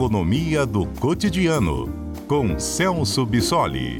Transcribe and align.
Economia 0.00 0.64
do 0.64 0.86
Cotidiano, 0.98 1.86
com 2.26 2.58
Celso 2.58 3.26
Bissoli. 3.26 3.98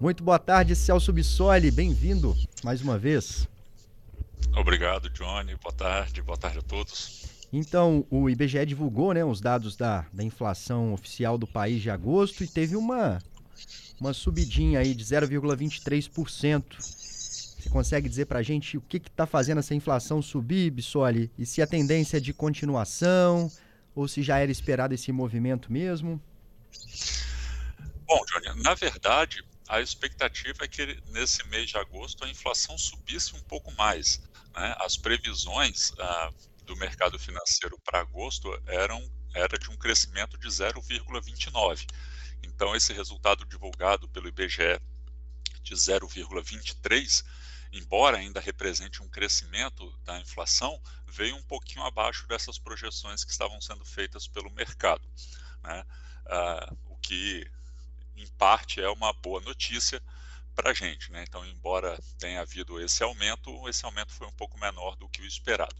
Muito 0.00 0.24
boa 0.24 0.38
tarde, 0.38 0.74
Celso 0.74 1.12
Bissoli. 1.12 1.70
Bem-vindo 1.70 2.34
mais 2.64 2.80
uma 2.80 2.96
vez. 2.96 3.46
Obrigado, 4.56 5.10
Johnny. 5.10 5.56
Boa 5.62 5.74
tarde, 5.74 6.22
boa 6.22 6.38
tarde 6.38 6.60
a 6.60 6.62
todos. 6.62 7.26
Então, 7.52 8.06
o 8.10 8.30
IBGE 8.30 8.64
divulgou 8.64 9.12
né, 9.12 9.22
os 9.22 9.42
dados 9.42 9.76
da, 9.76 10.06
da 10.10 10.24
inflação 10.24 10.94
oficial 10.94 11.36
do 11.36 11.46
país 11.46 11.82
de 11.82 11.90
agosto 11.90 12.42
e 12.42 12.48
teve 12.48 12.76
uma, 12.76 13.18
uma 14.00 14.12
subidinha 14.12 14.80
aí 14.80 14.94
de 14.94 15.04
0,23%. 15.04 16.64
Você 16.78 17.68
consegue 17.70 18.08
dizer 18.08 18.26
para 18.26 18.38
a 18.38 18.42
gente 18.42 18.76
o 18.76 18.80
que 18.80 18.98
está 18.98 19.26
fazendo 19.26 19.58
essa 19.58 19.74
inflação 19.74 20.22
subir, 20.22 20.70
Bissoli? 20.70 21.30
E 21.36 21.44
se 21.44 21.60
a 21.60 21.66
tendência 21.66 22.18
é 22.18 22.20
de 22.20 22.32
continuação 22.32 23.50
ou 23.94 24.06
se 24.06 24.22
já 24.22 24.38
era 24.38 24.50
esperado 24.50 24.94
esse 24.94 25.10
movimento 25.10 25.72
mesmo? 25.72 26.20
Bom, 28.06 28.20
Johnny, 28.26 28.62
na 28.62 28.74
verdade, 28.74 29.44
a 29.68 29.80
expectativa 29.80 30.64
é 30.64 30.68
que 30.68 31.02
nesse 31.10 31.46
mês 31.48 31.68
de 31.68 31.76
agosto 31.76 32.24
a 32.24 32.28
inflação 32.28 32.78
subisse 32.78 33.34
um 33.34 33.40
pouco 33.40 33.70
mais. 33.72 34.22
Né? 34.54 34.74
As 34.78 34.96
previsões 34.96 35.92
ah, 35.98 36.30
do 36.64 36.76
mercado 36.76 37.18
financeiro 37.18 37.78
para 37.84 38.00
agosto 38.00 38.48
eram 38.66 39.02
era 39.34 39.58
de 39.58 39.70
um 39.70 39.76
crescimento 39.76 40.38
de 40.38 40.48
0,29. 40.48 41.86
Então 42.42 42.74
esse 42.74 42.92
resultado 42.92 43.44
divulgado 43.44 44.08
pelo 44.08 44.28
IBGE 44.28 44.80
de 45.62 45.74
0,23, 45.74 47.24
embora 47.72 48.16
ainda 48.16 48.40
represente 48.40 49.02
um 49.02 49.08
crescimento 49.08 49.90
da 50.04 50.18
inflação, 50.18 50.80
veio 51.06 51.36
um 51.36 51.42
pouquinho 51.42 51.84
abaixo 51.84 52.26
dessas 52.26 52.58
projeções 52.58 53.24
que 53.24 53.32
estavam 53.32 53.60
sendo 53.60 53.84
feitas 53.84 54.26
pelo 54.26 54.50
mercado. 54.50 55.06
Né? 55.62 55.84
Ah, 56.26 56.74
o 56.86 56.96
que 56.96 57.50
em 58.18 58.26
parte, 58.38 58.80
é 58.80 58.88
uma 58.88 59.12
boa 59.12 59.40
notícia 59.40 60.02
para 60.54 60.70
a 60.70 60.74
gente. 60.74 61.10
Né? 61.12 61.24
Então, 61.26 61.46
embora 61.46 61.98
tenha 62.18 62.40
havido 62.40 62.80
esse 62.80 63.02
aumento, 63.02 63.68
esse 63.68 63.84
aumento 63.84 64.12
foi 64.12 64.26
um 64.26 64.32
pouco 64.32 64.58
menor 64.58 64.96
do 64.96 65.08
que 65.08 65.22
o 65.22 65.26
esperado. 65.26 65.74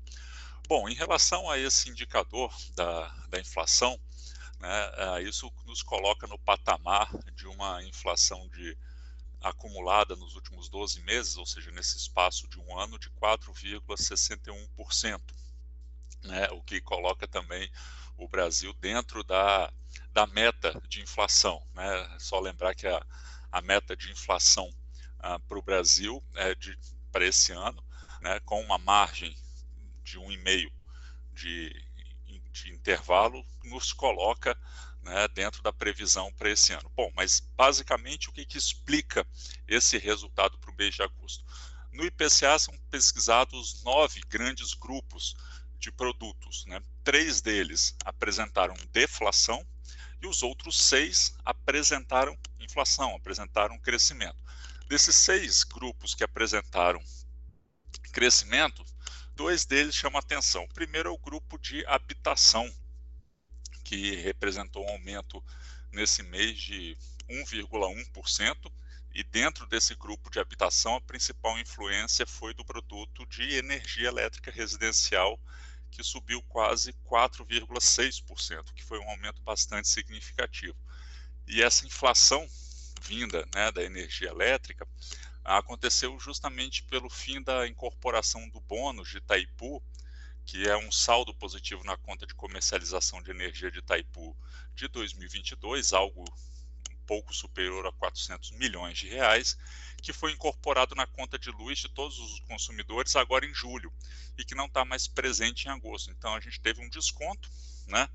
Bom, 0.68 0.88
em 0.88 0.94
relação 0.94 1.50
a 1.50 1.58
esse 1.58 1.88
indicador 1.88 2.54
da, 2.74 3.08
da 3.28 3.40
inflação, 3.40 3.98
né, 4.58 5.22
isso 5.22 5.52
nos 5.66 5.82
coloca 5.82 6.26
no 6.26 6.38
patamar 6.38 7.10
de 7.34 7.46
uma 7.46 7.82
inflação 7.84 8.48
de 8.48 8.76
acumulada 9.40 10.16
nos 10.16 10.34
últimos 10.34 10.68
12 10.68 11.00
meses, 11.02 11.36
ou 11.36 11.46
seja, 11.46 11.70
nesse 11.70 11.96
espaço 11.96 12.48
de 12.48 12.58
um 12.58 12.76
ano, 12.78 12.98
de 12.98 13.08
4,61%, 13.10 15.20
né, 16.24 16.48
o 16.50 16.60
que 16.62 16.80
coloca 16.80 17.28
também 17.28 17.70
o 18.16 18.26
Brasil 18.26 18.72
dentro 18.74 19.22
da, 19.22 19.72
da 20.12 20.26
meta 20.26 20.82
de 20.88 21.00
inflação. 21.00 21.64
Né? 21.74 22.16
Só 22.18 22.40
lembrar 22.40 22.74
que 22.74 22.88
a, 22.88 23.00
a 23.52 23.62
meta 23.62 23.96
de 23.96 24.10
inflação 24.10 24.68
ah, 25.20 25.38
para 25.38 25.58
o 25.58 25.62
Brasil 25.62 26.20
é 26.34 26.56
para 27.12 27.24
esse 27.24 27.52
ano, 27.52 27.80
né, 28.20 28.40
com 28.40 28.60
uma 28.60 28.78
margem 28.78 29.36
de 30.02 30.18
1,5 30.18 30.72
de, 31.32 31.87
de 32.64 32.72
intervalo, 32.72 33.44
nos 33.64 33.92
coloca 33.92 34.58
né, 35.02 35.28
dentro 35.28 35.62
da 35.62 35.72
previsão 35.72 36.32
para 36.32 36.50
esse 36.50 36.72
ano. 36.72 36.90
Bom, 36.96 37.10
mas 37.14 37.40
basicamente 37.56 38.28
o 38.28 38.32
que, 38.32 38.44
que 38.44 38.58
explica 38.58 39.26
esse 39.66 39.98
resultado 39.98 40.58
para 40.58 40.70
o 40.70 40.76
mês 40.76 40.94
de 40.94 41.02
agosto? 41.02 41.44
No 41.92 42.04
IPCA 42.04 42.58
são 42.58 42.78
pesquisados 42.90 43.82
nove 43.82 44.20
grandes 44.28 44.74
grupos 44.74 45.34
de 45.78 45.90
produtos. 45.90 46.64
Né? 46.66 46.80
Três 47.02 47.40
deles 47.40 47.94
apresentaram 48.04 48.74
deflação 48.92 49.66
e 50.20 50.26
os 50.26 50.42
outros 50.42 50.76
seis 50.78 51.34
apresentaram 51.44 52.36
inflação, 52.58 53.14
apresentaram 53.14 53.78
crescimento. 53.78 54.36
Desses 54.88 55.14
seis 55.14 55.64
grupos 55.64 56.14
que 56.14 56.24
apresentaram 56.24 57.02
crescimento, 58.12 58.84
dois 59.38 59.64
deles 59.64 59.94
chamam 59.94 60.18
atenção. 60.18 60.64
O 60.64 60.74
primeiro 60.74 61.10
é 61.10 61.12
o 61.12 61.16
grupo 61.16 61.56
de 61.58 61.86
habitação, 61.86 62.68
que 63.84 64.16
representou 64.16 64.84
um 64.84 64.90
aumento 64.90 65.42
nesse 65.92 66.24
mês 66.24 66.60
de 66.60 66.98
1,1%, 67.30 68.72
e 69.14 69.22
dentro 69.22 69.64
desse 69.66 69.94
grupo 69.94 70.28
de 70.28 70.40
habitação, 70.40 70.96
a 70.96 71.00
principal 71.00 71.56
influência 71.56 72.26
foi 72.26 72.52
do 72.52 72.64
produto 72.64 73.24
de 73.26 73.54
energia 73.54 74.08
elétrica 74.08 74.50
residencial 74.50 75.40
que 75.88 76.02
subiu 76.02 76.42
quase 76.42 76.92
4,6%, 77.08 78.74
que 78.74 78.84
foi 78.84 78.98
um 78.98 79.08
aumento 79.08 79.40
bastante 79.42 79.86
significativo. 79.86 80.76
E 81.46 81.62
essa 81.62 81.86
inflação 81.86 82.46
vinda 83.00 83.46
né, 83.54 83.70
da 83.70 83.84
energia 83.84 84.30
elétrica 84.30 84.86
aconteceu 85.56 86.18
justamente 86.20 86.82
pelo 86.82 87.08
fim 87.08 87.40
da 87.42 87.66
incorporação 87.66 88.46
do 88.50 88.60
bônus 88.60 89.08
de 89.08 89.16
Itaipu, 89.16 89.82
que 90.44 90.68
é 90.68 90.76
um 90.76 90.92
saldo 90.92 91.34
positivo 91.34 91.82
na 91.84 91.96
conta 91.96 92.26
de 92.26 92.34
comercialização 92.34 93.22
de 93.22 93.30
energia 93.30 93.70
de 93.70 93.78
Itaipu 93.78 94.36
de 94.74 94.88
2022, 94.88 95.94
algo 95.94 96.22
um 96.90 96.96
pouco 97.06 97.32
superior 97.32 97.86
a 97.86 97.92
400 97.92 98.50
milhões 98.52 98.98
de 98.98 99.08
reais, 99.08 99.56
que 100.02 100.12
foi 100.12 100.32
incorporado 100.32 100.94
na 100.94 101.06
conta 101.06 101.38
de 101.38 101.50
luz 101.50 101.78
de 101.78 101.88
todos 101.88 102.18
os 102.18 102.40
consumidores 102.40 103.16
agora 103.16 103.46
em 103.46 103.54
julho 103.54 103.92
e 104.36 104.44
que 104.44 104.54
não 104.54 104.66
está 104.66 104.84
mais 104.84 105.08
presente 105.08 105.66
em 105.66 105.70
agosto. 105.70 106.10
Então 106.10 106.34
a 106.34 106.40
gente 106.40 106.60
teve 106.60 106.84
um 106.84 106.88
desconto, 106.90 107.50
né? 107.86 108.08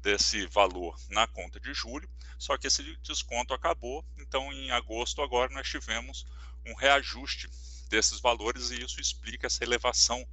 desse 0.00 0.46
valor 0.46 0.96
na 1.08 1.26
conta 1.26 1.58
de 1.58 1.74
julho, 1.74 2.08
só 2.38 2.56
que 2.56 2.66
esse 2.66 2.96
desconto 3.02 3.52
acabou, 3.52 4.04
então 4.16 4.52
em 4.52 4.70
agosto 4.70 5.20
agora 5.22 5.52
nós 5.52 5.68
tivemos 5.68 6.26
um 6.66 6.74
reajuste 6.74 7.48
desses 7.88 8.20
valores 8.20 8.70
e 8.70 8.82
isso 8.82 9.00
explica 9.00 9.46
essa 9.46 9.64
elevação 9.64 10.26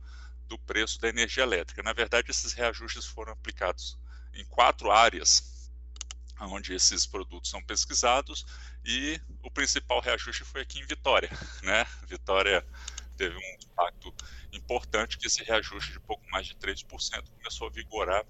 do 0.47 0.57
preço 0.59 0.99
da 0.99 1.09
energia 1.09 1.43
elétrica. 1.43 1.81
Na 1.81 1.93
verdade, 1.93 2.29
esses 2.29 2.53
reajustes 2.53 3.05
foram 3.05 3.33
aplicados 3.33 3.97
em 4.33 4.45
quatro 4.45 4.91
áreas 4.91 5.55
onde 6.41 6.73
esses 6.73 7.05
produtos 7.05 7.49
são 7.49 7.63
pesquisados 7.63 8.45
e 8.83 9.19
o 9.41 9.49
principal 9.49 10.01
reajuste 10.01 10.43
foi 10.43 10.61
aqui 10.61 10.79
em 10.79 10.85
Vitória, 10.85 11.29
né? 11.63 11.85
Vitória 12.07 12.65
teve 13.15 13.35
um 13.35 13.55
impacto 13.63 14.13
importante 14.51 15.17
que 15.17 15.27
esse 15.27 15.43
reajuste 15.43 15.93
de 15.93 15.99
pouco 15.99 16.23
mais 16.29 16.45
de 16.45 16.55
3% 16.55 16.85
começou 17.37 17.67
a 17.67 17.71
vigorar 17.71 18.25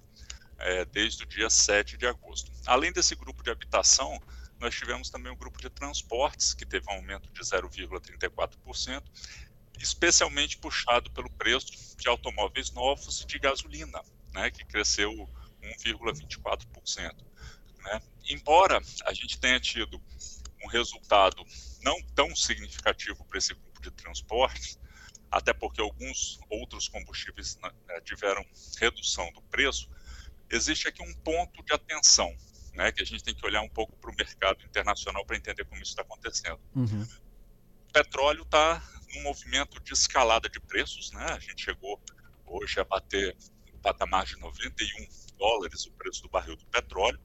é, 0.58 0.84
desde 0.84 1.24
o 1.24 1.26
dia 1.26 1.50
7 1.50 1.96
de 1.96 2.06
agosto. 2.06 2.50
Além 2.64 2.92
desse 2.92 3.14
grupo 3.16 3.42
de 3.42 3.50
habitação, 3.50 4.20
nós 4.58 4.74
tivemos 4.74 5.10
também 5.10 5.30
o 5.32 5.36
grupo 5.36 5.60
de 5.60 5.68
transportes, 5.68 6.54
que 6.54 6.64
teve 6.64 6.86
um 6.90 6.94
aumento 6.94 7.30
de 7.30 7.40
0,34%, 7.40 9.02
especialmente 9.78 10.58
puxado 10.58 11.10
pelo 11.10 11.30
preço 11.30 11.96
de 11.96 12.08
automóveis 12.08 12.70
novos 12.70 13.20
e 13.20 13.26
de 13.26 13.38
gasolina, 13.38 14.02
né, 14.32 14.50
que 14.50 14.64
cresceu 14.64 15.12
1,24%. 15.84 17.14
Né? 17.78 18.02
Embora 18.30 18.80
a 19.04 19.12
gente 19.12 19.38
tenha 19.38 19.60
tido 19.60 20.00
um 20.64 20.68
resultado 20.68 21.44
não 21.82 22.00
tão 22.14 22.34
significativo 22.34 23.24
para 23.24 23.38
esse 23.38 23.54
grupo 23.54 23.80
de 23.82 23.90
transporte, 23.90 24.78
até 25.30 25.52
porque 25.52 25.80
alguns 25.80 26.38
outros 26.48 26.88
combustíveis 26.88 27.56
né, 27.56 28.00
tiveram 28.04 28.44
redução 28.80 29.30
do 29.32 29.42
preço, 29.42 29.88
existe 30.50 30.88
aqui 30.88 31.02
um 31.02 31.14
ponto 31.14 31.62
de 31.62 31.72
atenção, 31.72 32.34
né, 32.76 32.92
que 32.92 33.02
a 33.02 33.06
gente 33.06 33.24
tem 33.24 33.34
que 33.34 33.44
olhar 33.44 33.62
um 33.62 33.68
pouco 33.68 33.96
para 33.96 34.10
o 34.10 34.14
mercado 34.14 34.62
internacional 34.64 35.24
para 35.24 35.36
entender 35.36 35.64
como 35.64 35.80
isso 35.82 35.92
está 35.92 36.02
acontecendo. 36.02 36.60
Uhum. 36.74 37.02
O 37.88 37.92
petróleo 37.92 38.42
está 38.42 38.82
num 39.14 39.22
movimento 39.22 39.80
de 39.80 39.94
escalada 39.94 40.48
de 40.48 40.60
preços, 40.60 41.10
né? 41.12 41.24
A 41.30 41.38
gente 41.38 41.64
chegou 41.64 42.00
hoje 42.44 42.78
a 42.78 42.84
bater 42.84 43.34
o 43.72 43.78
patamar 43.78 44.26
de 44.26 44.36
91 44.38 45.08
dólares 45.38 45.86
o 45.86 45.92
preço 45.92 46.22
do 46.22 46.28
barril 46.28 46.56
do 46.56 46.66
petróleo. 46.66 47.18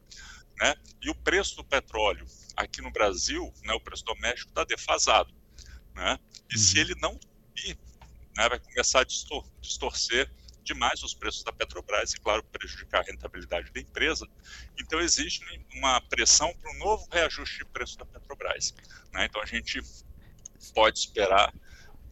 Né? 0.58 0.76
E 1.02 1.10
o 1.10 1.16
preço 1.16 1.56
do 1.58 1.64
petróleo 1.64 2.26
aqui 2.56 2.82
no 2.82 2.92
Brasil, 2.92 3.52
né, 3.64 3.74
o 3.74 3.80
preço 3.80 4.06
doméstico 4.06 4.50
está 4.50 4.64
defasado. 4.64 5.34
Né? 5.94 6.20
E 6.50 6.58
se 6.58 6.76
uhum. 6.76 6.82
ele 6.82 6.96
não 7.02 7.20
subir, 7.20 7.78
né, 8.38 8.48
vai 8.48 8.60
começar 8.60 9.02
a 9.02 9.04
distor 9.04 9.46
distorcer 9.60 10.32
demais 10.64 11.02
os 11.04 11.14
preços 11.14 11.44
da 11.44 11.52
Petrobras 11.52 12.14
e, 12.14 12.20
claro, 12.20 12.44
prejudicar 12.44 13.02
a 13.02 13.04
rentabilidade 13.04 13.72
da 13.72 13.80
empresa. 13.80 14.28
Então, 14.80 15.00
existe 15.00 15.44
uma 15.76 16.02
pressão 16.02 16.54
para 16.56 16.72
um 16.72 16.78
novo 16.78 17.08
reajuste 17.12 17.60
de 17.60 17.66
preço 17.66 17.98
da 17.98 18.06
Petrobras. 18.06 18.74
Né? 19.12 19.26
Então, 19.26 19.42
a 19.42 19.46
gente 19.46 19.82
pode 20.74 21.00
esperar, 21.00 21.54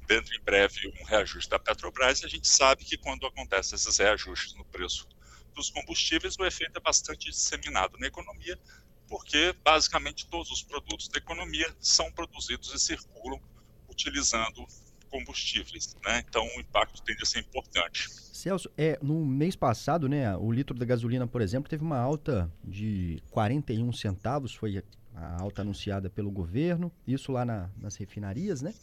dentro 0.08 0.36
em 0.36 0.42
breve, 0.42 0.92
um 1.00 1.06
reajuste 1.06 1.50
da 1.50 1.60
Petrobras 1.60 2.22
e 2.22 2.26
a 2.26 2.30
gente 2.30 2.48
sabe 2.48 2.84
que 2.84 2.98
quando 2.98 3.26
acontecem 3.28 3.76
esses 3.76 3.98
reajustes 3.98 4.56
no 4.56 4.66
preço 4.66 5.08
dos 5.54 5.70
combustíveis, 5.70 6.38
o 6.40 6.46
efeito 6.46 6.78
é 6.78 6.82
bastante 6.82 7.30
disseminado 7.30 7.98
na 7.98 8.08
economia, 8.08 8.60
porque 9.08 9.54
basicamente 9.64 10.28
todos 10.28 10.52
os 10.52 10.64
produtos 10.64 11.08
da 11.10 11.18
economia 11.18 11.76
são 11.80 12.12
produzidos 12.12 12.74
e 12.74 12.80
circulam 12.80 13.42
utilizando 13.90 14.66
combustíveis, 15.10 15.96
né? 16.06 16.24
Então 16.28 16.46
o 16.58 16.60
impacto 16.60 17.02
tende 17.02 17.24
a 17.24 17.26
ser 17.26 17.40
importante. 17.40 18.10
Celso, 18.10 18.70
é, 18.78 18.98
no 19.02 19.26
mês 19.26 19.56
passado, 19.56 20.08
né, 20.08 20.36
o 20.38 20.52
litro 20.52 20.78
da 20.78 20.86
gasolina, 20.86 21.28
por 21.28 21.42
exemplo, 21.42 21.70
teve 21.70 21.84
uma 21.84 21.98
alta 21.98 22.50
de 22.64 23.22
41 23.32 23.92
centavos, 23.92 24.56
foi 24.56 24.82
a 25.14 25.42
alta 25.42 25.62
anunciada 25.62 26.10
pelo 26.10 26.32
governo, 26.32 26.92
isso 27.06 27.32
lá 27.32 27.44
na, 27.44 27.70
nas 27.78 27.98
refinarias, 27.98 28.62
né? 28.62 28.74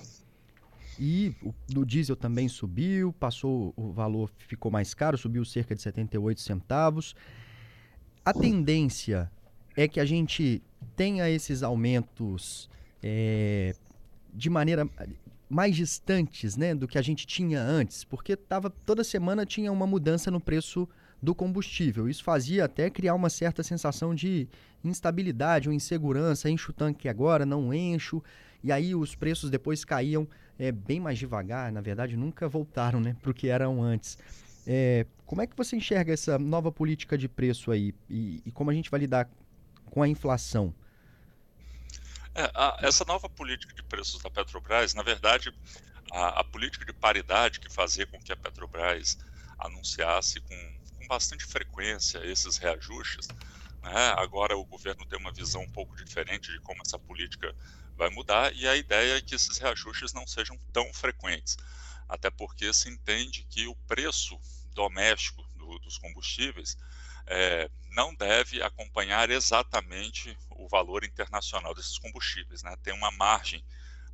E 0.99 1.35
o 1.43 1.55
do 1.69 1.85
diesel 1.85 2.17
também 2.17 2.49
subiu, 2.49 3.13
passou, 3.13 3.73
o 3.77 3.93
valor 3.93 4.31
ficou 4.39 4.71
mais 4.71 4.95
caro, 4.95 5.19
subiu 5.19 5.45
cerca 5.45 5.75
de 5.75 5.83
78 5.83 6.41
centavos. 6.41 7.15
A 8.25 8.33
tendência 8.33 9.31
é 9.77 9.87
que 9.87 10.01
a 10.01 10.05
gente 10.05 10.63
tenha 10.95 11.29
esses 11.29 11.63
aumentos 11.63 12.69
é, 13.03 13.75
de 14.33 14.49
maneira 14.49 14.89
mais 15.49 15.77
distantes 15.77 16.57
né, 16.57 16.75
do 16.75 16.89
que 16.89 16.99
a 16.99 17.03
gente 17.03 17.27
tinha 17.27 17.63
antes, 17.63 18.05
porque 18.05 18.37
tava, 18.37 18.71
toda 18.71 19.05
semana 19.05 19.47
tinha 19.47 19.71
uma 19.71 19.87
mudança 19.87 20.31
no 20.31 20.41
preço 20.41 20.89
do 21.23 21.35
combustível. 21.35 22.09
Isso 22.09 22.23
fazia 22.23 22.65
até 22.65 22.91
criar 22.91 23.15
uma 23.15 23.31
certa 23.31 23.63
sensação 23.63 24.15
de 24.15 24.49
instabilidade 24.85 25.69
ou 25.69 25.75
insegurança. 25.75 26.51
Encho 26.51 26.71
o 26.71 26.75
tanque 26.75 27.09
agora, 27.09 27.47
não 27.47 27.73
encho. 27.73 28.23
E 28.63 28.71
aí 28.71 28.95
os 28.95 29.15
preços 29.15 29.51
depois 29.51 29.85
caíam 29.85 30.29
é, 30.59 30.71
bem 30.71 31.01
mais 31.01 31.19
devagar. 31.19 31.73
Na 31.73 31.81
verdade, 31.81 32.17
nunca 32.17 32.49
voltaram 32.49 33.01
né, 33.01 33.17
para 33.21 33.31
o 33.31 33.35
que 33.35 33.49
eram 33.49 33.83
antes. 33.83 34.19
É, 34.67 35.07
como 35.25 35.41
é 35.43 35.47
que 35.47 35.57
você 35.57 35.77
enxerga 35.77 36.13
essa 36.13 36.39
nova 36.39 36.73
política 36.73 37.17
de 37.17 37.29
preço 37.29 37.71
aí? 37.71 37.95
E, 38.11 38.43
e 38.45 38.51
como 38.51 38.71
a 38.71 38.75
gente 38.75 38.91
vai 38.91 39.01
lidar 39.01 39.31
com 39.91 40.03
a 40.03 40.09
inflação? 40.09 40.75
É, 42.37 42.51
a, 42.55 42.77
essa 42.83 43.03
nova 43.07 43.31
política 43.31 43.75
de 43.75 43.83
preços 43.83 44.23
da 44.23 44.29
Petrobras, 44.29 44.93
na 44.93 45.03
verdade, 45.03 45.51
a, 46.13 46.41
a, 46.41 46.45
política 46.45 46.85
de 46.85 46.93
paridade 46.93 47.59
que 47.59 47.73
fazia 47.73 48.07
com 48.07 48.21
que 48.21 48.31
a 48.31 48.37
Petrobras 48.37 49.17
anunciasse 49.59 50.39
com, 50.43 50.79
com 50.99 51.07
bastante 51.07 51.47
frequência 51.47 52.19
esses 52.27 52.59
reajustes, 52.59 53.27
né, 53.83 54.15
agora 54.19 54.55
o 54.55 54.67
governo 54.67 55.07
tem 55.07 55.19
uma 55.19 55.33
visão 55.33 55.63
um 55.63 55.71
pouco 55.71 55.97
diferente 55.97 56.53
de 56.53 56.61
como 56.61 56.83
essa 56.85 56.99
política 56.99 57.57
vai 57.97 58.11
mudar 58.11 58.55
e 58.55 58.69
a 58.69 58.77
ideia 58.77 59.17
é 59.17 59.23
que 59.23 59.35
esses 59.35 59.57
reajustes 59.57 60.13
não 60.13 60.27
sejam 60.27 60.59
tão 60.75 60.93
frequentes, 60.93 61.57
até 62.07 62.29
porque 62.29 62.71
se 62.75 62.91
entende 62.91 63.47
que 63.49 63.67
o 63.67 63.75
preço 63.87 64.39
doméstico 64.75 65.43
do, 65.55 65.79
dos 65.79 65.97
combustíveis 65.97 66.77
é, 67.27 67.71
não 67.93 68.15
deve 68.15 68.63
acompanhar 68.63 69.31
exatamente 69.31 70.37
o 70.59 70.69
valor 70.69 71.05
internacional 71.05 71.75
desses 71.75 71.99
combustíveis. 71.99 72.63
Né? 72.63 72.75
Tem 72.83 72.93
uma 72.93 73.11
margem 73.11 73.65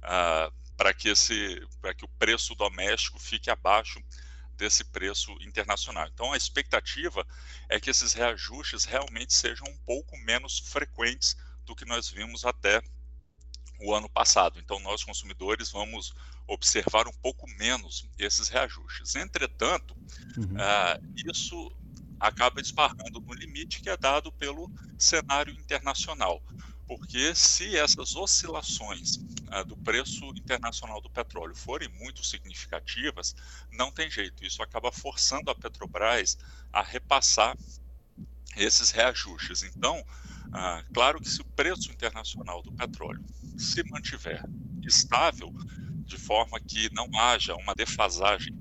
ah, 0.03 0.51
para 0.77 0.93
que, 0.93 1.09
esse, 1.09 1.61
que 1.97 2.05
o 2.05 2.09
preço 2.19 2.55
doméstico 2.55 3.19
fique 3.19 3.51
abaixo 3.51 4.03
desse 4.57 4.85
preço 4.85 5.33
internacional. 5.41 6.09
Então, 6.09 6.33
a 6.33 6.37
expectativa 6.37 7.27
é 7.69 7.81
que 7.81 7.91
esses 7.91 8.13
reajustes 8.13 8.85
realmente 8.85 9.35
sejam 9.35 9.67
um 9.69 9.79
pouco 9.79 10.17
menos 10.19 10.59
frequentes 10.59 11.37
do 11.65 11.75
que 11.75 11.85
nós 11.85 12.09
vimos 12.09 12.45
até 12.45 12.83
o 13.81 13.95
ano 13.95 14.09
passado. 14.09 14.59
Então, 14.59 14.79
nós 14.81 15.03
consumidores 15.03 15.71
vamos 15.71 16.15
observar 16.47 17.09
um 17.09 17.13
pouco 17.13 17.49
menos 17.59 18.09
esses 18.19 18.49
reajustes. 18.49 19.17
Entretanto, 19.17 19.97
uhum. 20.37 20.55
uh, 20.55 21.31
isso 21.31 21.73
acaba 22.23 22.61
esbarrando 22.61 23.21
no 23.21 23.35
limite 23.35 23.83
que 23.83 23.91
é 23.91 23.97
dado 23.97 24.31
pelo 24.33 24.71
cenário 24.97 25.53
internacional. 25.53 26.41
Porque 26.87 27.35
se 27.35 27.77
essas 27.77 28.15
oscilações 28.15 29.17
uh, 29.17 29.65
do 29.67 29.77
preço 29.77 30.25
internacional 30.37 31.01
do 31.01 31.11
petróleo 31.11 31.55
forem 31.57 31.89
muito 31.89 32.25
significativas, 32.25 33.35
não 33.73 33.91
tem 33.91 34.09
jeito. 34.09 34.45
Isso 34.45 34.63
acaba 34.63 34.93
forçando 34.93 35.51
a 35.51 35.55
Petrobras 35.55 36.39
a 36.73 36.81
repassar 36.81 37.57
esses 38.57 38.91
reajustes. 38.91 39.65
Então, 39.65 39.99
uh, 39.99 40.93
claro 40.95 41.21
que 41.21 41.29
se 41.29 41.41
o 41.41 41.45
preço 41.57 41.91
internacional 41.91 42.63
do 42.63 42.73
petróleo 42.73 43.25
se 43.59 43.83
mantiver 43.91 44.45
estável, 44.87 45.53
de 46.05 46.19
forma 46.19 46.61
que 46.61 46.93
não 46.93 47.09
haja 47.19 47.57
uma 47.57 47.75
defasagem 47.75 48.55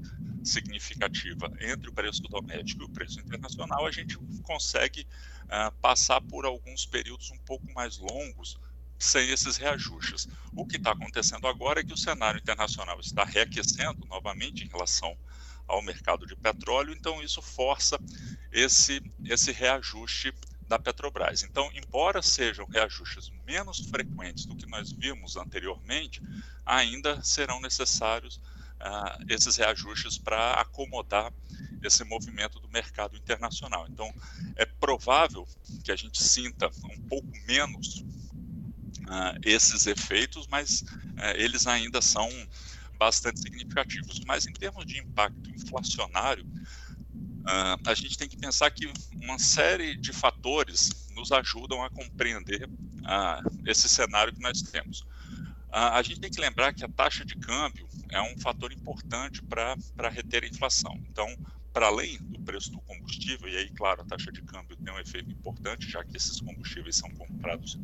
significativa 0.43 1.51
entre 1.59 1.89
o 1.89 1.93
preço 1.93 2.21
doméstico 2.23 2.83
e 2.83 2.85
o 2.85 2.89
preço 2.89 3.19
internacional, 3.19 3.85
a 3.85 3.91
gente 3.91 4.17
consegue 4.43 5.07
uh, 5.45 5.71
passar 5.81 6.21
por 6.21 6.45
alguns 6.45 6.85
períodos 6.85 7.31
um 7.31 7.37
pouco 7.39 7.71
mais 7.73 7.97
longos 7.97 8.57
sem 8.97 9.29
esses 9.31 9.57
reajustes. 9.57 10.27
O 10.55 10.65
que 10.65 10.77
está 10.77 10.91
acontecendo 10.91 11.47
agora 11.47 11.79
é 11.79 11.83
que 11.83 11.93
o 11.93 11.97
cenário 11.97 12.39
internacional 12.39 12.99
está 12.99 13.23
reaquecendo 13.23 14.05
novamente 14.07 14.63
em 14.63 14.67
relação 14.67 15.17
ao 15.67 15.81
mercado 15.81 16.27
de 16.27 16.35
petróleo, 16.35 16.93
então 16.93 17.23
isso 17.23 17.41
força 17.41 17.97
esse, 18.51 19.01
esse 19.25 19.51
reajuste 19.51 20.33
da 20.67 20.79
Petrobras. 20.79 21.43
Então, 21.43 21.69
embora 21.73 22.21
sejam 22.21 22.65
reajustes 22.65 23.31
menos 23.45 23.79
frequentes 23.79 24.45
do 24.45 24.55
que 24.55 24.65
nós 24.65 24.91
vimos 24.91 25.35
anteriormente, 25.35 26.21
ainda 26.65 27.21
serão 27.23 27.59
necessários 27.59 28.39
uh, 28.81 29.25
esses 29.29 29.55
reajustes 29.55 30.17
para 30.17 30.53
acomodar 30.53 31.31
esse 31.83 32.03
movimento 32.03 32.59
do 32.59 32.69
mercado 32.69 33.15
internacional. 33.15 33.87
Então, 33.89 34.11
é 34.55 34.65
provável 34.65 35.47
que 35.83 35.91
a 35.91 35.95
gente 35.95 36.21
sinta 36.21 36.69
um 36.85 37.07
pouco 37.07 37.29
menos 37.47 38.03
uh, 39.01 39.37
esses 39.43 39.87
efeitos, 39.87 40.47
mas 40.47 40.81
uh, 40.81 41.35
eles 41.35 41.67
ainda 41.67 42.01
são 42.01 42.29
bastante 42.97 43.39
significativos. 43.39 44.19
Mas 44.25 44.45
em 44.45 44.53
termos 44.53 44.85
de 44.85 44.99
impacto 44.99 45.49
inflacionário, 45.49 46.45
uh, 46.45 47.77
a 47.85 47.93
gente 47.93 48.17
tem 48.17 48.29
que 48.29 48.37
pensar 48.37 48.69
que 48.71 48.91
uma 49.15 49.39
série 49.39 49.95
de 49.95 50.13
fatores 50.13 50.89
nos 51.15 51.31
ajudam 51.31 51.83
a 51.83 51.89
compreender 51.89 52.69
esse 53.65 53.89
cenário 53.89 54.31
que 54.31 54.39
nós 54.39 54.61
temos. 54.61 55.03
A 55.71 56.01
gente 56.01 56.19
tem 56.19 56.29
que 56.29 56.41
lembrar 56.41 56.73
que 56.73 56.83
a 56.83 56.89
taxa 56.89 57.23
de 57.23 57.35
câmbio 57.35 57.87
é 58.09 58.21
um 58.21 58.37
fator 58.37 58.71
importante 58.71 59.41
para 59.43 60.09
reter 60.09 60.43
a 60.43 60.47
inflação. 60.47 60.93
Então, 61.09 61.27
para 61.71 61.87
além 61.87 62.17
do 62.23 62.39
preço 62.41 62.69
do 62.71 62.81
combustível, 62.81 63.47
e 63.47 63.55
aí, 63.55 63.69
claro, 63.71 64.01
a 64.01 64.05
taxa 64.05 64.31
de 64.31 64.41
câmbio 64.41 64.75
tem 64.75 64.93
um 64.93 64.99
efeito 64.99 65.31
importante, 65.31 65.89
já 65.89 66.03
que 66.03 66.17
esses 66.17 66.41
combustíveis 66.41 66.97
são 66.97 67.09
comprados 67.11 67.79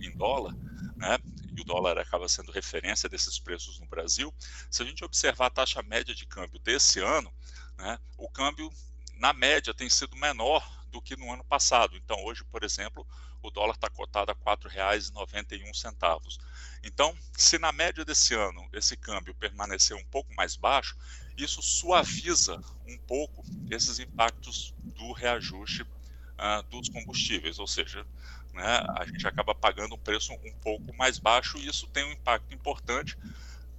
em 0.00 0.10
dólar, 0.16 0.54
né? 0.96 1.18
E 1.56 1.60
o 1.60 1.64
dólar 1.64 1.98
acaba 1.98 2.28
sendo 2.28 2.50
referência 2.50 3.08
desses 3.08 3.38
preços 3.38 3.78
no 3.78 3.86
Brasil. 3.86 4.34
Se 4.68 4.82
a 4.82 4.86
gente 4.86 5.04
observar 5.04 5.46
a 5.46 5.50
taxa 5.50 5.80
média 5.82 6.12
de 6.14 6.26
câmbio 6.26 6.58
desse 6.58 6.98
ano, 7.00 7.32
né, 7.76 7.98
o 8.16 8.28
câmbio, 8.28 8.72
na 9.16 9.32
média, 9.32 9.72
tem 9.72 9.88
sido 9.88 10.16
menor 10.16 10.68
do 10.90 11.00
que 11.00 11.16
no 11.16 11.32
ano 11.32 11.44
passado. 11.44 11.96
Então, 11.96 12.24
hoje, 12.24 12.44
por 12.44 12.64
exemplo, 12.64 13.06
o 13.42 13.50
dólar 13.50 13.74
está 13.74 13.88
cotado 13.88 14.32
a 14.32 14.34
R$ 14.34 14.40
4,91. 14.40 16.38
Então, 16.82 17.16
se 17.36 17.58
na 17.58 17.72
média 17.72 18.04
desse 18.04 18.34
ano 18.34 18.68
esse 18.72 18.96
câmbio 18.96 19.34
permanecer 19.34 19.96
um 19.96 20.04
pouco 20.04 20.32
mais 20.34 20.56
baixo, 20.56 20.96
isso 21.36 21.62
suaviza 21.62 22.58
um 22.86 22.98
pouco 22.98 23.42
esses 23.70 23.98
impactos 23.98 24.74
do 24.78 25.12
reajuste 25.12 25.82
uh, 25.82 26.62
dos 26.70 26.88
combustíveis, 26.88 27.58
ou 27.58 27.66
seja, 27.66 28.06
né, 28.52 28.84
a 28.96 29.04
gente 29.04 29.26
acaba 29.26 29.54
pagando 29.54 29.94
um 29.94 29.98
preço 29.98 30.32
um 30.32 30.54
pouco 30.62 30.94
mais 30.96 31.18
baixo 31.18 31.58
e 31.58 31.66
isso 31.66 31.86
tem 31.88 32.04
um 32.04 32.12
impacto 32.12 32.54
importante, 32.54 33.16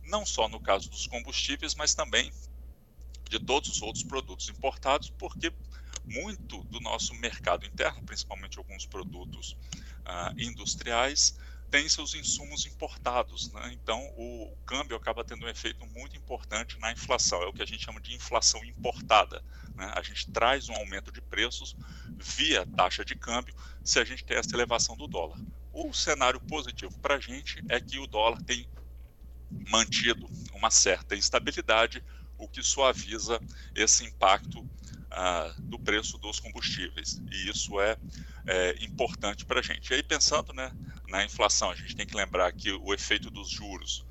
não 0.03 0.25
só 0.25 0.47
no 0.47 0.59
caso 0.59 0.89
dos 0.89 1.07
combustíveis, 1.07 1.75
mas 1.75 1.93
também 1.93 2.31
de 3.29 3.39
todos 3.39 3.69
os 3.69 3.81
outros 3.81 4.03
produtos 4.03 4.49
importados, 4.49 5.09
porque 5.11 5.53
muito 6.05 6.63
do 6.65 6.79
nosso 6.79 7.13
mercado 7.15 7.65
interno, 7.65 8.03
principalmente 8.03 8.57
alguns 8.57 8.85
produtos 8.85 9.55
uh, 9.99 10.33
industriais, 10.39 11.37
tem 11.69 11.87
seus 11.87 12.13
insumos 12.13 12.65
importados. 12.65 13.51
Né? 13.51 13.71
Então, 13.73 13.99
o 14.17 14.55
câmbio 14.65 14.95
acaba 14.95 15.23
tendo 15.23 15.45
um 15.45 15.49
efeito 15.49 15.85
muito 15.87 16.17
importante 16.17 16.77
na 16.79 16.91
inflação. 16.91 17.41
É 17.41 17.47
o 17.47 17.53
que 17.53 17.61
a 17.61 17.65
gente 17.65 17.83
chama 17.83 18.01
de 18.01 18.13
inflação 18.13 18.63
importada. 18.65 19.43
Né? 19.75 19.91
A 19.95 20.01
gente 20.01 20.29
traz 20.31 20.69
um 20.69 20.75
aumento 20.75 21.11
de 21.11 21.21
preços 21.21 21.75
via 22.17 22.65
taxa 22.65 23.05
de 23.05 23.15
câmbio 23.15 23.55
se 23.83 23.99
a 23.99 24.03
gente 24.03 24.23
tem 24.23 24.37
essa 24.37 24.55
elevação 24.55 24.97
do 24.97 25.07
dólar. 25.07 25.39
O 25.71 25.93
cenário 25.93 26.39
positivo 26.41 26.97
para 26.99 27.15
a 27.15 27.19
gente 27.19 27.63
é 27.69 27.79
que 27.79 27.99
o 27.99 28.07
dólar 28.07 28.41
tem 28.43 28.67
mantido 29.69 30.29
uma 30.53 30.69
certa 30.69 31.15
estabilidade, 31.15 32.03
o 32.37 32.47
que 32.47 32.61
suaviza 32.61 33.39
esse 33.75 34.05
impacto 34.05 34.67
ah, 35.11 35.53
do 35.59 35.79
preço 35.79 36.17
dos 36.17 36.39
combustíveis. 36.39 37.21
E 37.31 37.49
isso 37.49 37.79
é, 37.79 37.97
é 38.45 38.83
importante 38.83 39.45
para 39.45 39.59
a 39.59 39.63
gente. 39.63 39.91
E 39.91 39.95
aí, 39.95 40.03
pensando 40.03 40.53
né, 40.53 40.71
na 41.09 41.25
inflação, 41.25 41.71
a 41.71 41.75
gente 41.75 41.95
tem 41.95 42.05
que 42.05 42.15
lembrar 42.15 42.51
que 42.53 42.71
o 42.71 42.93
efeito 42.93 43.29
dos 43.29 43.49
juros, 43.49 44.05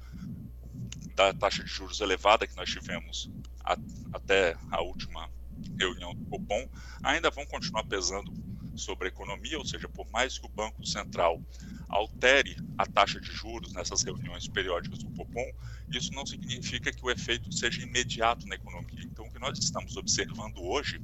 da 1.15 1.33
taxa 1.33 1.65
de 1.65 1.71
juros 1.71 2.01
elevada 2.01 2.47
que 2.47 2.57
nós 2.57 2.71
tivemos 2.71 3.31
a, 3.65 3.77
até 4.13 4.57
a 4.71 4.81
última 4.83 5.31
reunião 5.79 6.15
do 6.15 6.25
Copom, 6.27 6.69
ainda 7.03 7.31
vão 7.31 7.47
continuar 7.47 7.85
pesando 7.85 8.33
sobre 8.77 9.07
a 9.07 9.09
economia, 9.09 9.59
ou 9.59 9.65
seja, 9.65 9.89
por 9.89 10.09
mais 10.11 10.39
que 10.39 10.47
o 10.47 10.49
Banco 10.49 10.87
Central 10.87 11.43
altere 11.89 12.57
a 12.77 12.87
taxa 12.87 13.21
de 13.21 13.33
juros 13.33 13.73
nessas 13.73 14.03
reuniões 14.03 14.47
periódicas 14.47 14.99
do 15.03 15.11
Copom, 15.11 15.51
isso 15.91 16.13
não 16.13 16.25
significa 16.27 16.93
que 16.93 17.05
o 17.05 17.11
efeito 17.11 17.53
seja 17.53 17.83
imediato 17.83 18.47
na 18.47 18.55
economia. 18.55 19.03
Então, 19.03 19.27
o 19.27 19.33
que 19.33 19.39
nós 19.39 19.59
estamos 19.59 19.97
observando 19.97 20.59
hoje 20.63 21.01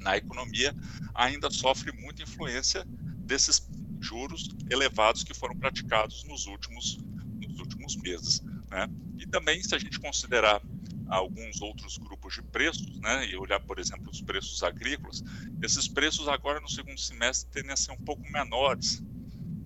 na 0.00 0.16
economia 0.16 0.74
ainda 1.14 1.50
sofre 1.50 1.92
muita 1.92 2.22
influência 2.22 2.84
desses 3.24 3.58
juros 4.02 4.50
elevados 4.70 5.22
que 5.22 5.34
foram 5.34 5.56
praticados 5.56 6.24
nos 6.24 6.46
últimos, 6.46 6.98
nos 7.46 7.58
últimos 7.58 7.96
meses. 7.96 8.42
Né? 8.70 8.88
E 9.18 9.26
também, 9.26 9.62
se 9.62 9.74
a 9.74 9.78
gente 9.78 9.98
considerar 10.00 10.60
alguns 11.08 11.60
outros 11.60 11.98
grupos 11.98 12.34
de 12.34 12.42
preços, 12.42 12.98
né, 13.00 13.26
e 13.26 13.36
olhar, 13.36 13.60
por 13.60 13.78
exemplo, 13.78 14.10
os 14.10 14.22
preços 14.22 14.62
agrícolas, 14.62 15.22
esses 15.62 15.86
preços 15.86 16.26
agora 16.26 16.58
no 16.58 16.68
segundo 16.68 16.98
semestre 16.98 17.50
tendem 17.50 17.72
a 17.72 17.76
ser 17.76 17.92
um 17.92 17.98
pouco 17.98 18.22
menores, 18.32 19.02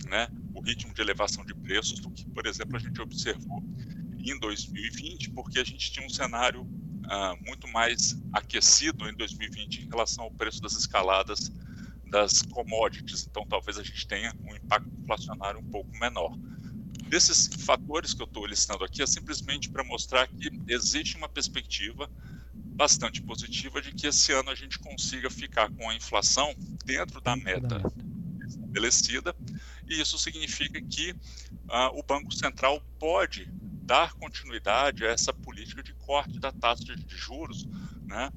né, 0.07 0.29
o 0.53 0.61
ritmo 0.61 0.93
de 0.93 1.01
elevação 1.01 1.45
de 1.45 1.55
preços 1.55 2.01
do 2.01 2.11
que, 2.11 2.25
por 2.31 2.47
exemplo, 2.47 2.77
a 2.77 2.81
gente 2.81 3.01
observou 3.01 3.63
em 4.19 4.39
2020, 4.41 5.31
porque 5.31 5.61
a 5.61 5.65
gente 5.65 5.93
tinha 5.93 6.05
um 6.05 6.11
cenário 6.11 6.67
ah, 7.09 7.37
muito 7.47 7.69
mais 7.69 8.21
aquecido 8.33 9.09
em 9.09 9.15
2020 9.15 9.83
em 9.83 9.89
relação 9.89 10.25
ao 10.25 10.31
preço 10.33 10.61
das 10.61 10.73
escaladas 10.73 11.53
das 12.09 12.43
commodities, 12.43 13.27
então 13.29 13.45
talvez 13.47 13.79
a 13.79 13.83
gente 13.83 14.07
tenha 14.07 14.35
um 14.45 14.55
impacto 14.55 14.89
inflacionário 15.01 15.61
um 15.61 15.71
pouco 15.71 15.91
menor. 15.99 16.37
Desses 17.09 17.49
fatores 17.65 18.15
que 18.15 18.23
eu 18.23 18.27
estou 18.27 18.47
listando 18.47 18.85
aqui 18.85 19.03
é 19.03 19.07
simplesmente 19.07 19.71
para 19.71 19.85
mostrar 19.85 20.27
que 20.27 20.51
existe 20.67 21.17
uma 21.17 21.29
perspectiva 21.29 22.11
bastante 22.55 23.23
positiva 23.23 23.81
de 23.81 23.93
que 23.93 24.07
esse 24.07 24.33
ano 24.33 24.51
a 24.51 24.55
gente 24.55 24.79
consiga 24.79 25.31
ficar 25.31 25.71
com 25.73 25.89
a 25.89 25.95
inflação 25.95 26.55
dentro 26.85 27.21
da 27.21 27.37
meta 27.37 27.81
estabelecida, 28.47 29.35
e 29.89 30.01
isso 30.01 30.19
significa 30.19 30.81
que 30.81 31.13
uh, 31.13 31.99
o 31.99 32.03
Banco 32.03 32.33
Central 32.35 32.81
pode 32.99 33.49
dar 33.87 34.15
continuidade 34.15 35.07
a 35.07 35.11
essa 35.11 35.33
política 35.33 35.83
de 35.83 35.95
corte 35.95 36.39
da 36.41 36.53
taxa 36.53 36.97
de 36.97 37.17
juros 37.17 37.67
né, 38.07 38.31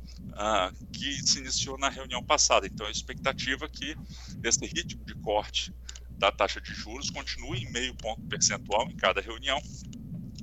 que 0.91 1.27
se 1.27 1.39
iniciou 1.39 1.77
na 1.77 1.89
reunião 1.89 2.23
passada. 2.23 2.67
Então, 2.67 2.87
a 2.87 2.91
expectativa 2.91 3.65
é 3.65 3.69
que 3.69 3.95
esse 4.43 4.65
ritmo 4.65 5.03
de 5.05 5.15
corte 5.15 5.73
da 6.17 6.31
taxa 6.31 6.59
de 6.59 6.73
juros 6.73 7.09
continue 7.09 7.63
em 7.63 7.71
meio 7.71 7.95
ponto 7.95 8.21
percentual 8.23 8.89
em 8.89 8.95
cada 8.95 9.21
reunião, 9.21 9.59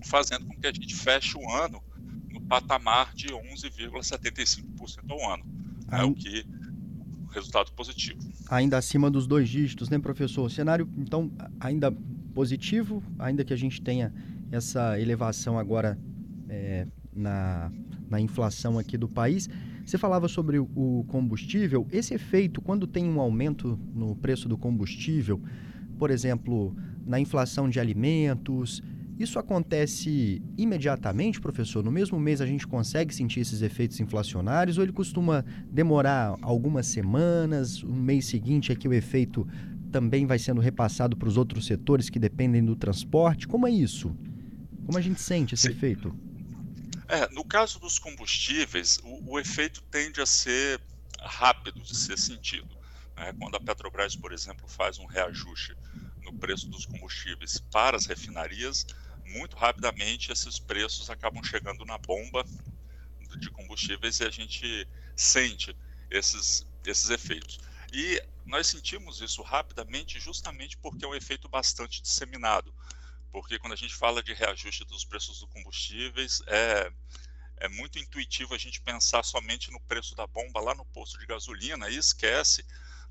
fazendo 0.04 0.47
com 0.47 0.59
que 0.59 0.66
a 0.66 0.73
gente 0.73 0.95
feche 0.95 1.37
o 1.37 1.50
ano 1.50 1.83
no 2.30 2.40
patamar 2.40 3.14
de 3.14 3.28
11,75% 3.28 5.11
ao 5.11 5.33
ano. 5.33 5.45
É 5.90 6.02
o 6.02 6.14
que 6.14 6.45
resultado 7.30 7.71
positivo. 7.73 8.18
Ainda 8.49 8.78
acima 8.78 9.11
dos 9.11 9.26
dois 9.26 9.49
dígitos, 9.49 9.90
né, 9.90 9.99
professor? 9.99 10.47
O 10.47 10.50
cenário, 10.50 10.88
então, 10.97 11.30
ainda 11.61 11.92
positivo, 12.35 13.02
ainda 13.18 13.45
que 13.45 13.52
a 13.52 13.56
gente 13.56 13.80
tenha 13.80 14.12
essa 14.50 14.99
elevação 14.99 15.59
agora 15.59 15.99
é, 16.49 16.87
na, 17.12 17.71
na 18.08 18.20
inflação 18.20 18.78
aqui 18.78 18.96
do 18.96 19.08
país. 19.08 19.48
Você 19.84 19.96
falava 19.98 20.28
sobre 20.28 20.58
o 20.58 21.04
combustível. 21.08 21.86
Esse 21.92 22.14
efeito, 22.14 22.60
quando 22.60 22.86
tem 22.86 23.08
um 23.08 23.20
aumento 23.20 23.78
no 23.94 24.16
preço 24.16 24.48
do 24.48 24.58
combustível, 24.58 25.40
por 25.98 26.10
exemplo, 26.10 26.75
na 27.06 27.20
inflação 27.20 27.68
de 27.68 27.78
alimentos, 27.78 28.82
isso 29.18 29.38
acontece 29.38 30.42
imediatamente, 30.58 31.40
professor? 31.40 31.82
No 31.82 31.90
mesmo 31.90 32.20
mês 32.20 32.40
a 32.40 32.46
gente 32.46 32.66
consegue 32.66 33.14
sentir 33.14 33.40
esses 33.40 33.62
efeitos 33.62 33.98
inflacionários 33.98 34.76
ou 34.76 34.84
ele 34.84 34.92
costuma 34.92 35.44
demorar 35.70 36.36
algumas 36.42 36.86
semanas? 36.86 37.82
No 37.82 37.94
mês 37.94 38.26
seguinte 38.26 38.72
é 38.72 38.75
que 38.75 38.86
o 38.86 38.92
efeito 38.92 39.46
também 39.90 40.26
vai 40.26 40.38
sendo 40.38 40.60
repassado 40.60 41.16
para 41.16 41.28
os 41.28 41.38
outros 41.38 41.64
setores 41.64 42.10
que 42.10 42.18
dependem 42.18 42.62
do 42.62 42.76
transporte? 42.76 43.48
Como 43.48 43.66
é 43.66 43.70
isso? 43.70 44.14
Como 44.84 44.98
a 44.98 45.00
gente 45.00 45.20
sente 45.20 45.54
esse 45.54 45.68
Sim. 45.68 45.72
efeito? 45.72 46.14
É, 47.08 47.28
no 47.32 47.44
caso 47.44 47.78
dos 47.78 47.98
combustíveis, 47.98 48.98
o, 49.02 49.32
o, 49.32 49.38
efeito 49.38 49.80
tende 49.82 50.20
a 50.20 50.26
ser 50.26 50.80
rápido 51.20 51.80
de 51.80 51.96
ser 51.96 52.18
sentido. 52.18 52.76
Né? 53.16 53.32
Quando 53.38 53.56
a 53.56 53.60
Petrobras, 53.60 54.16
por 54.16 54.32
exemplo, 54.32 54.66
faz 54.66 54.98
um 54.98 55.06
reajuste 55.06 55.76
no 56.22 56.32
preço 56.32 56.68
dos 56.68 56.84
combustíveis 56.84 57.58
para 57.70 57.96
as 57.96 58.06
refinarias, 58.06 58.84
muito 59.25 59.56
rapidamente 59.56 60.32
esses 60.32 60.58
preços 60.58 61.08
acabam 61.08 61.42
chegando 61.42 61.84
na 61.84 61.98
bomba 61.98 62.44
de 63.38 63.50
combustíveis 63.50 64.20
e 64.20 64.25
a 64.25 64.30
gente 64.30 64.88
sente 65.14 65.76
esses, 66.10 66.66
esses 66.84 67.10
efeitos. 67.10 67.58
E 67.92 68.20
nós 68.44 68.66
sentimos 68.66 69.20
isso 69.20 69.42
rapidamente 69.42 70.18
justamente 70.18 70.76
porque 70.78 71.04
é 71.04 71.08
um 71.08 71.14
efeito 71.14 71.48
bastante 71.48 72.02
disseminado 72.02 72.72
porque 73.30 73.59
quando 73.59 73.73
a 73.73 73.76
gente 73.76 73.95
fala 73.95 74.23
de 74.23 74.33
reajuste 74.33 74.85
dos 74.85 75.04
preços 75.04 75.40
dos 75.40 75.49
combustíveis, 75.50 76.42
é, 76.47 76.92
é 77.59 77.68
muito 77.68 77.99
intuitivo 77.99 78.54
a 78.54 78.59
gente 78.59 78.80
pensar 78.80 79.23
somente 79.23 79.71
no 79.71 79.80
preço 79.80 80.14
da 80.14 80.26
bomba 80.26 80.61
lá 80.61 80.75
no 80.75 80.85
posto 80.87 81.18
de 81.18 81.26
gasolina 81.26 81.88
e 81.88 81.97
esquece 81.97 82.64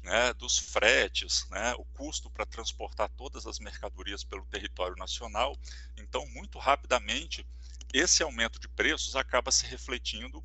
né, 0.03 0.33
dos 0.33 0.57
fretes, 0.57 1.47
né, 1.49 1.73
o 1.75 1.85
custo 1.85 2.29
para 2.29 2.45
transportar 2.45 3.09
todas 3.09 3.47
as 3.47 3.59
mercadorias 3.59 4.23
pelo 4.23 4.45
território 4.45 4.95
nacional. 4.95 5.57
Então, 5.97 6.25
muito 6.27 6.59
rapidamente, 6.59 7.45
esse 7.91 8.21
aumento 8.21 8.59
de 8.59 8.67
preços 8.67 9.15
acaba 9.15 9.51
se 9.51 9.65
refletindo 9.65 10.43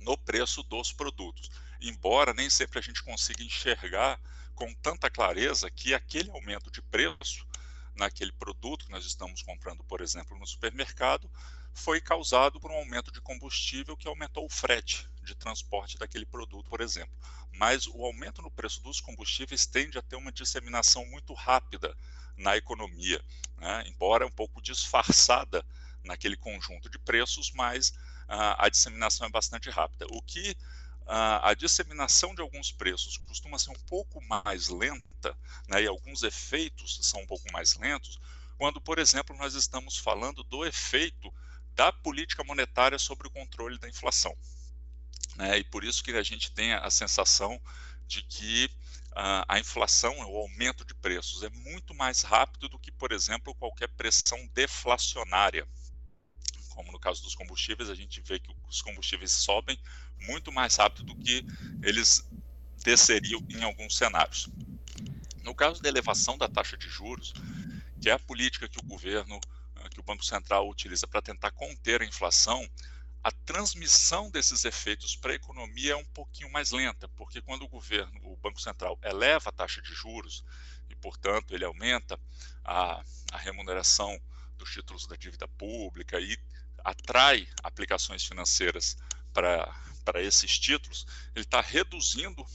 no 0.00 0.16
preço 0.16 0.62
dos 0.62 0.92
produtos. 0.92 1.50
Embora 1.80 2.32
nem 2.32 2.48
sempre 2.48 2.78
a 2.78 2.82
gente 2.82 3.02
consiga 3.02 3.42
enxergar 3.42 4.18
com 4.54 4.72
tanta 4.74 5.10
clareza 5.10 5.70
que 5.70 5.92
aquele 5.92 6.30
aumento 6.30 6.70
de 6.70 6.80
preço 6.80 7.43
naquele 7.94 8.32
produto 8.32 8.86
que 8.86 8.90
nós 8.90 9.04
estamos 9.04 9.42
comprando, 9.42 9.84
por 9.84 10.00
exemplo, 10.00 10.38
no 10.38 10.46
supermercado, 10.46 11.30
foi 11.72 12.00
causado 12.00 12.60
por 12.60 12.70
um 12.70 12.76
aumento 12.76 13.10
de 13.10 13.20
combustível 13.20 13.96
que 13.96 14.06
aumentou 14.06 14.44
o 14.44 14.50
frete 14.50 15.08
de 15.22 15.34
transporte 15.34 15.98
daquele 15.98 16.24
produto, 16.24 16.68
por 16.70 16.80
exemplo. 16.80 17.14
Mas 17.52 17.86
o 17.86 18.04
aumento 18.04 18.42
no 18.42 18.50
preço 18.50 18.82
dos 18.82 19.00
combustíveis 19.00 19.66
tende 19.66 19.98
a 19.98 20.02
ter 20.02 20.16
uma 20.16 20.32
disseminação 20.32 21.04
muito 21.06 21.34
rápida 21.34 21.96
na 22.36 22.56
economia, 22.56 23.22
né? 23.58 23.84
embora 23.86 24.26
um 24.26 24.30
pouco 24.30 24.62
disfarçada 24.62 25.64
naquele 26.02 26.36
conjunto 26.36 26.88
de 26.88 26.98
preços, 26.98 27.50
mas 27.52 27.88
uh, 28.28 28.54
a 28.58 28.68
disseminação 28.68 29.26
é 29.26 29.30
bastante 29.30 29.70
rápida. 29.70 30.06
O 30.10 30.22
que 30.22 30.56
a, 31.06 31.54
disseminação 31.54 32.34
de 32.34 32.40
alguns 32.40 32.72
preços 32.72 33.18
costuma 33.18 33.58
ser 33.58 33.70
um 33.70 33.80
pouco 33.86 34.22
mais 34.24 34.68
lenta, 34.68 35.36
né, 35.68 35.82
e 35.82 35.86
alguns 35.86 36.22
efeitos 36.22 36.98
são 37.02 37.20
um 37.20 37.26
pouco 37.26 37.50
mais 37.52 37.76
lentos, 37.76 38.18
quando, 38.56 38.80
por 38.80 38.98
exemplo, 38.98 39.36
nós 39.36 39.54
estamos 39.54 39.98
falando 39.98 40.42
do 40.44 40.64
efeito 40.64 41.32
da 41.74 41.92
política 41.92 42.44
monetária 42.44 42.98
sobre 42.98 43.26
o 43.26 43.30
controle 43.30 43.78
da 43.78 43.88
inflação. 43.88 44.34
Né, 45.36 45.58
e 45.58 45.64
por 45.64 45.84
isso 45.84 46.02
que 46.02 46.12
a 46.12 46.22
gente 46.22 46.50
tem 46.52 46.72
a 46.72 46.88
sensação 46.90 47.60
de 48.06 48.22
que 48.22 48.70
uh, 49.12 49.44
a 49.48 49.58
inflação, 49.58 50.16
o 50.18 50.36
aumento 50.36 50.84
de 50.84 50.94
preços, 50.94 51.42
é 51.42 51.50
muito 51.50 51.94
mais 51.94 52.22
rápido 52.22 52.68
do 52.68 52.78
que, 52.78 52.92
por 52.92 53.12
exemplo, 53.12 53.54
qualquer 53.54 53.88
pressão 53.88 54.38
deflacionária 54.54 55.66
como 56.74 56.92
no 56.92 56.98
caso 56.98 57.22
dos 57.22 57.34
combustíveis, 57.34 57.88
a 57.88 57.94
gente 57.94 58.20
vê 58.20 58.38
que 58.38 58.54
os 58.68 58.82
combustíveis 58.82 59.32
sobem 59.32 59.78
muito 60.20 60.52
mais 60.52 60.76
rápido 60.76 61.04
do 61.04 61.16
que 61.16 61.44
eles 61.82 62.28
desceriam 62.82 63.40
em 63.50 63.62
alguns 63.62 63.96
cenários. 63.96 64.48
No 65.42 65.54
caso 65.54 65.80
da 65.80 65.88
elevação 65.88 66.36
da 66.36 66.48
taxa 66.48 66.76
de 66.76 66.88
juros, 66.88 67.32
que 68.00 68.10
é 68.10 68.12
a 68.12 68.18
política 68.18 68.68
que 68.68 68.78
o 68.78 68.82
governo, 68.82 69.38
eh, 69.76 69.88
que 69.88 70.00
o 70.00 70.02
Banco 70.02 70.24
Central 70.24 70.68
utiliza 70.68 71.06
para 71.06 71.22
tentar 71.22 71.50
conter 71.52 72.02
a 72.02 72.04
inflação, 72.04 72.68
a 73.22 73.30
transmissão 73.30 74.30
desses 74.30 74.66
efeitos 74.66 75.16
para 75.16 75.32
a 75.32 75.36
economia 75.36 75.92
é 75.92 75.96
um 75.96 76.04
pouquinho 76.04 76.50
mais 76.50 76.72
lenta, 76.72 77.08
porque 77.16 77.40
quando 77.40 77.62
o 77.62 77.68
governo, 77.68 78.20
o 78.22 78.36
Banco 78.36 78.60
Central, 78.60 78.98
eleva 79.02 79.48
a 79.48 79.52
taxa 79.52 79.80
de 79.80 79.94
juros 79.94 80.44
e, 80.90 80.96
portanto, 80.96 81.54
ele 81.54 81.64
aumenta 81.64 82.20
a, 82.62 83.02
a 83.32 83.38
remuneração 83.38 84.20
dos 84.58 84.70
títulos 84.70 85.06
da 85.06 85.16
dívida 85.16 85.48
pública 85.48 86.20
e 86.20 86.36
atrai 86.84 87.48
aplicações 87.62 88.24
financeiras 88.24 88.96
para 89.32 90.22
esses 90.22 90.58
títulos, 90.58 91.06
ele 91.34 91.44
está 91.44 91.60
reduzindo 91.60 92.46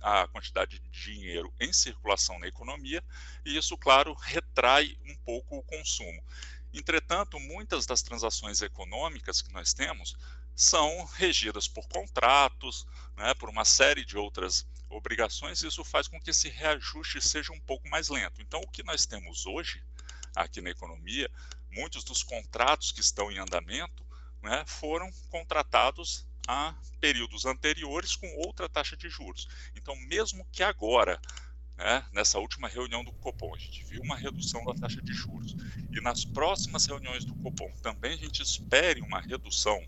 a 0.00 0.26
quantidade 0.28 0.78
de 0.78 0.88
dinheiro 0.88 1.52
em 1.60 1.72
circulação 1.72 2.38
na 2.38 2.48
economia 2.48 3.04
e 3.44 3.56
isso, 3.56 3.76
claro, 3.76 4.14
retrai 4.14 4.96
um 5.04 5.14
pouco 5.16 5.58
o 5.58 5.62
consumo. 5.62 6.24
Entretanto, 6.72 7.38
muitas 7.38 7.86
das 7.86 8.02
transações 8.02 8.62
econômicas 8.62 9.40
que 9.40 9.52
nós 9.52 9.72
temos 9.72 10.16
são 10.54 11.04
regidas 11.04 11.68
por 11.68 11.86
contratos, 11.88 12.86
né, 13.16 13.34
por 13.34 13.48
uma 13.48 13.64
série 13.64 14.04
de 14.04 14.16
outras 14.16 14.66
obrigações, 14.88 15.62
e 15.62 15.66
isso 15.66 15.84
faz 15.84 16.08
com 16.08 16.18
que 16.20 16.30
esse 16.30 16.48
reajuste 16.48 17.20
seja 17.20 17.52
um 17.52 17.60
pouco 17.60 17.88
mais 17.88 18.08
lento. 18.08 18.40
Então, 18.40 18.60
o 18.60 18.70
que 18.70 18.82
nós 18.82 19.04
temos 19.04 19.44
hoje 19.44 19.82
aqui 20.36 20.60
na 20.60 20.70
economia 20.70 21.30
muitos 21.70 22.04
dos 22.04 22.22
contratos 22.22 22.92
que 22.92 23.00
estão 23.00 23.30
em 23.30 23.38
andamento 23.38 24.06
né, 24.42 24.64
foram 24.66 25.10
contratados 25.30 26.26
a 26.48 26.74
períodos 27.00 27.44
anteriores 27.44 28.14
com 28.14 28.32
outra 28.36 28.68
taxa 28.68 28.96
de 28.96 29.08
juros. 29.08 29.48
Então, 29.74 29.96
mesmo 29.96 30.46
que 30.52 30.62
agora 30.62 31.20
né, 31.76 32.04
nessa 32.12 32.38
última 32.38 32.68
reunião 32.68 33.02
do 33.04 33.10
Copom, 33.12 33.52
a 33.54 33.58
gente 33.58 33.84
viu 33.84 34.00
uma 34.02 34.16
redução 34.16 34.64
da 34.64 34.72
taxa 34.74 35.02
de 35.02 35.12
juros. 35.12 35.54
E 35.90 36.00
nas 36.00 36.24
próximas 36.24 36.86
reuniões 36.86 37.22
do 37.24 37.34
Copom 37.36 37.70
também 37.82 38.14
a 38.14 38.16
gente 38.16 38.42
espere 38.42 39.02
uma 39.02 39.20
redução 39.20 39.84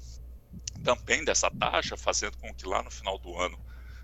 também 0.85 1.25
dessa 1.25 1.51
taxa, 1.51 1.97
fazendo 1.97 2.37
com 2.37 2.55
que 2.55 2.67
lá 2.67 2.83
no 2.83 2.91
final 2.91 3.19
do 3.19 3.39
ano 3.39 3.59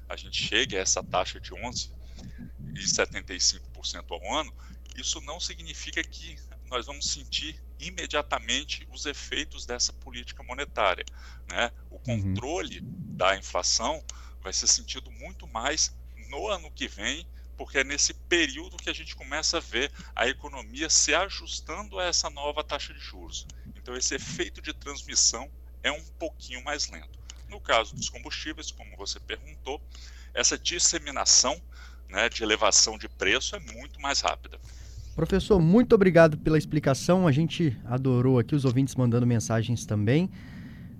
a 0.08 0.16
gente 0.16 0.42
chegue 0.42 0.74
a 0.76 0.80
essa 0.80 1.02
taxa 1.02 1.38
de 1.40 1.50
11,75% 1.50 4.04
ao 4.10 4.34
ano, 4.34 4.54
isso 4.94 5.20
não 5.20 5.40
significa 5.40 6.02
que 6.02 6.38
nós 6.70 6.86
vamos 6.86 7.10
sentir 7.10 7.62
imediatamente 7.78 8.86
os 8.90 9.06
efeitos 9.06 9.66
dessa 9.66 9.92
política 9.92 10.42
monetária. 10.42 11.04
Né? 11.48 11.70
O 11.90 11.94
uhum. 11.94 12.00
controle 12.02 12.80
uhum. 12.80 13.16
da 13.16 13.36
inflação 13.36 14.02
vai 14.40 14.52
ser 14.52 14.66
sentido 14.66 15.10
muito 15.10 15.46
mais 15.46 15.94
no 16.28 16.48
ano 16.48 16.70
que 16.70 16.88
vem, 16.88 17.26
porque 17.56 17.78
é 17.78 17.84
nesse 17.84 18.14
período 18.14 18.76
que 18.76 18.90
a 18.90 18.92
gente 18.92 19.14
começa 19.14 19.58
a 19.58 19.60
ver 19.60 19.92
a 20.14 20.26
economia 20.28 20.90
se 20.90 21.14
ajustando 21.14 21.98
a 21.98 22.04
essa 22.04 22.28
nova 22.30 22.64
taxa 22.64 22.92
de 22.92 23.00
juros. 23.00 23.46
Então, 23.76 23.96
esse 23.96 24.14
efeito 24.14 24.60
de 24.60 24.72
transmissão 24.72 25.50
é 25.82 25.92
um 25.92 26.04
pouquinho 26.18 26.62
mais 26.64 26.88
lento. 26.88 27.18
No 27.48 27.60
caso 27.60 27.94
dos 27.94 28.08
combustíveis, 28.08 28.70
como 28.70 28.96
você 28.96 29.20
perguntou, 29.20 29.80
essa 30.32 30.58
disseminação 30.58 31.62
né, 32.08 32.28
de 32.28 32.42
elevação 32.42 32.98
de 32.98 33.08
preço 33.08 33.54
é 33.54 33.60
muito 33.60 34.00
mais 34.00 34.20
rápida. 34.20 34.58
Professor, 35.14 35.60
muito 35.60 35.94
obrigado 35.94 36.36
pela 36.38 36.58
explicação. 36.58 37.26
A 37.26 37.32
gente 37.32 37.78
adorou 37.84 38.38
aqui 38.38 38.54
os 38.54 38.64
ouvintes 38.64 38.94
mandando 38.94 39.26
mensagens 39.26 39.86
também. 39.86 40.28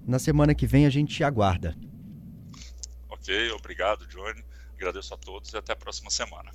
Na 0.06 0.18
semana 0.18 0.54
que 0.54 0.66
vem 0.66 0.86
a 0.86 0.90
gente 0.90 1.24
aguarda. 1.24 1.76
Ok, 3.08 3.50
obrigado, 3.52 4.06
Johnny. 4.06 4.44
Agradeço 4.76 5.14
a 5.14 5.16
todos 5.16 5.52
e 5.52 5.56
até 5.56 5.72
a 5.72 5.76
próxima 5.76 6.10
semana. 6.10 6.42